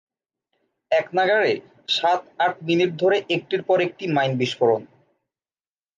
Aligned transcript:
একনাগাড়ে 0.91 1.53
সাত-আট 1.89 2.53
মিনিট 2.61 2.91
ধরে 2.99 3.17
একটির 3.29 3.61
পর 3.63 3.77
একটি 3.81 4.03
মাইন 4.07 4.31
বিস্ফোরণ। 4.37 4.81